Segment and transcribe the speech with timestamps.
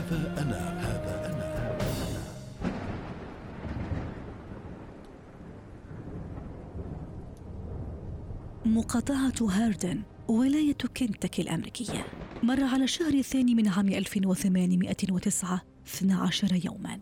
[0.00, 1.50] هذا أنا هذا أنا.
[8.64, 12.06] مقاطعة هاردن ولاية كنتاكي الأمريكية.
[12.42, 17.00] مر على الشهر الثاني من عام 1809 12 يوما.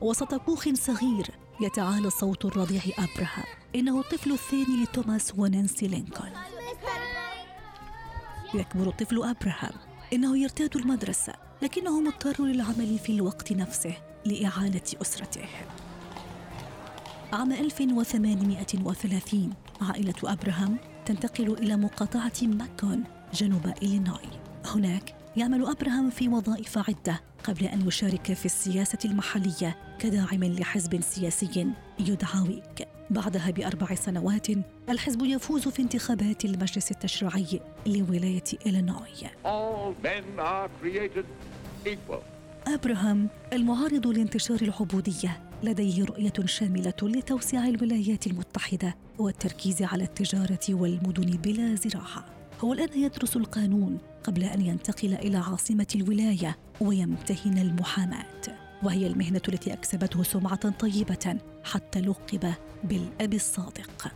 [0.00, 3.44] وسط كوخ صغير يتعالى صوت الرضيع أبرهام
[3.74, 6.55] إنه الطفل الثاني لتوماس ونانسي لينكولن.
[8.54, 9.72] يكبر الطفل أبراهام
[10.12, 11.32] إنه يرتاد المدرسة
[11.62, 13.96] لكنه مضطر للعمل في الوقت نفسه
[14.26, 15.44] لإعالة أسرته.
[17.32, 19.50] عام 1830
[19.80, 24.28] عائلة أبراهام تنتقل إلى مقاطعة ماكون جنوب إلينوي.
[24.64, 31.66] هناك يعمل أبراهام في وظائف عدة قبل أن يشارك في السياسة المحلية كداعم لحزب سياسي
[31.98, 34.46] يدعى ويك بعدها بأربع سنوات
[34.88, 39.16] الحزب يفوز في انتخابات المجلس التشريعي لولاية إلينوي.
[39.44, 41.24] All men are created
[41.86, 42.22] equal.
[42.66, 51.74] أبراهام المعارض لانتشار العبودية لديه رؤية شاملة لتوسيع الولايات المتحدة والتركيز على التجارة والمدن بلا
[51.74, 52.35] زراعة.
[52.64, 58.42] هو الآن يدرس القانون قبل أن ينتقل إلى عاصمة الولاية ويمتهن المحاماة
[58.82, 62.52] وهي المهنة التي أكسبته سمعة طيبة حتى لقب
[62.84, 64.12] بالأب الصادق?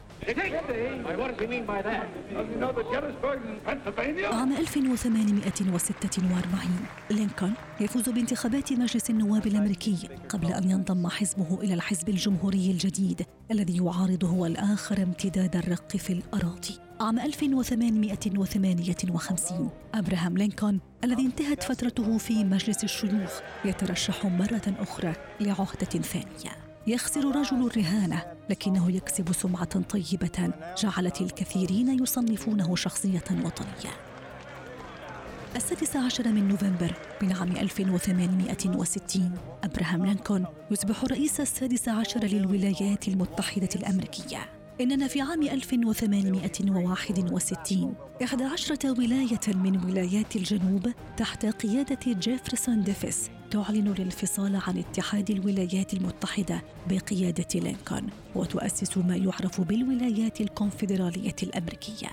[4.33, 9.97] عام 1846 لينكولن يفوز بانتخابات مجلس النواب الأمريكي
[10.29, 16.13] قبل أن ينضم حزبه إلى الحزب الجمهوري الجديد الذي يعارض هو الآخر امتداد الرق في
[16.13, 16.79] الأراضي.
[17.01, 26.51] عام 1858 أبراهام لينكولن الذي انتهت فترته في مجلس الشيوخ يترشح مرة أخرى لعهدة ثانية.
[26.87, 33.91] يخسر رجل الرهانة لكنه يكسب سمعة طيبة جعلت الكثيرين يصنفونه شخصية وطنية.
[35.57, 39.33] السادس عشر من نوفمبر من عام 1860
[39.65, 48.91] أبراهام لينكولن يصبح الرئيس السادس عشر للولايات المتحدة الأمريكية إننا في عام 1861 إحدى عشرة
[48.91, 57.47] ولاية من ولايات الجنوب تحت قيادة جيفرسون ديفيس تعلن الانفصال عن اتحاد الولايات المتحدة بقيادة
[57.55, 62.09] لينكولن وتؤسس ما يعرف بالولايات الكونفدرالية الأمريكية.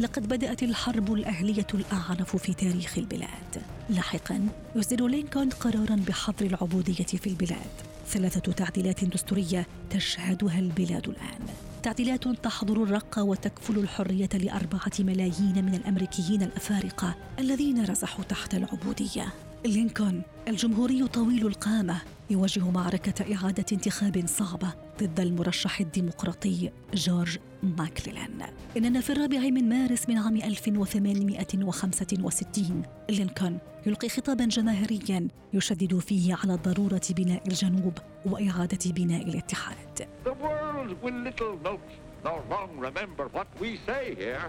[0.00, 3.62] لقد بدأت الحرب الأهلية الأعنف في تاريخ البلاد.
[3.90, 7.70] لاحقا يصدر لينكولن قرارا بحظر العبودية في البلاد.
[8.10, 11.46] ثلاثة تعديلات دستورية تشهدها البلاد الآن.
[11.82, 19.32] تعديلات تحظر الرق وتكفل الحرية لأربعة ملايين من الأمريكيين الأفارقة الذين رزحوا تحت العبودية.
[19.66, 24.72] لينكولن الجمهوري طويل القامة يواجه معركة إعادة انتخاب صعبة
[25.02, 28.42] ضد المرشح الديمقراطي جورج ماكليلان.
[28.76, 36.54] إننا في الرابع من مارس من عام 1865 لينكولن يلقي خطابا جماهيريا يشدد فيه على
[36.54, 40.08] ضرورة بناء الجنوب وإعادة بناء الاتحاد.
[40.24, 41.90] The world will little note
[42.24, 44.46] nor long remember what we say here,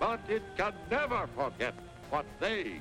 [0.00, 1.74] but it can never forget
[2.10, 2.80] what they.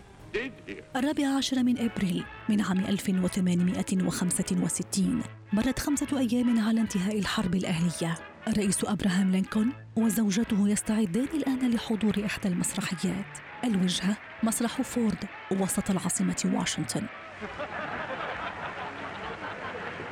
[0.96, 8.18] الرابع عشر من إبريل من عام 1865 مرت خمسة أيام على انتهاء الحرب الأهلية.
[8.48, 13.26] الرئيس أبراهام لينكولن وزوجته يستعدان الآن لحضور إحدى المسرحيات.
[13.64, 17.06] الوجهة مسرح فورد وسط العاصمة واشنطن.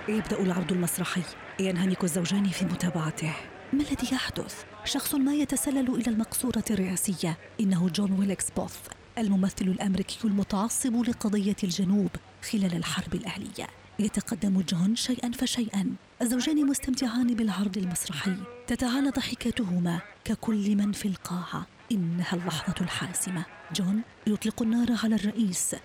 [0.10, 1.22] يبدأ العرض المسرحي.
[1.60, 3.34] ينهمك الزوجان في متابعته.
[3.74, 7.38] ما الذي يحدث؟ شخص ما يتسلل إلى المقصورة الرئاسية.
[7.60, 8.78] إنه جون ويلكس بوث
[9.18, 12.10] الممثل الأمريكي المتعصب لقضية الجنوب
[12.52, 13.81] خلال الحرب الأهلية.
[14.02, 15.96] يتقدم جون شيئا فشيئا.
[16.22, 18.36] الزوجان مستمتعان بالعرض المسرحي.
[18.68, 21.68] تتعالى ضحكاتهما ككل من في القاعة.
[21.92, 23.46] إنها اللحظة الحاسمة.
[23.76, 25.76] جون يطلق النار على الرئيس.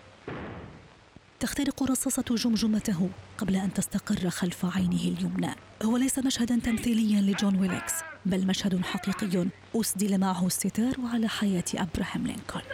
[1.40, 5.54] تخترق رصاصة جمجمته قبل أن تستقر خلف عينه اليمنى.
[5.82, 7.94] هو ليس مشهدا تمثيليا لجون ويلكس
[8.26, 9.46] بل مشهد حقيقي
[9.76, 12.64] أسدل معه الستار على حياة أبراهام لينكولن.